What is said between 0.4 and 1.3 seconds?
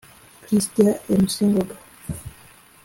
Christian &